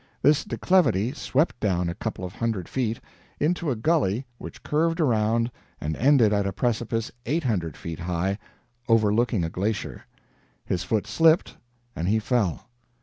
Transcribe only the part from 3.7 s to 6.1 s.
gully which curved around and